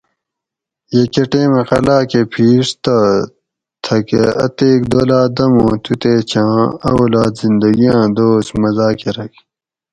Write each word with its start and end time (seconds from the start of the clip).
یہ 0.93 1.03
کہۤ 1.13 1.27
ٹیمہ 1.31 1.61
قلعاۤ 1.69 2.03
کہۤ 2.09 2.25
پھیڛ 2.31 2.67
تہ 2.83 2.95
تھہ 3.83 3.95
کہ 4.07 4.21
اتیک 4.45 4.79
دولات 4.91 5.29
دم 5.37 5.53
اوں 5.61 5.73
تو 5.83 5.93
تے 6.01 6.13
چھاۤن 6.29 6.59
اولاد 6.89 7.31
زندہ 7.39 7.69
گیاۤں 7.77 8.07
دوس 8.15 8.47
مزا 8.61 8.89
کۤرگ 8.99 9.33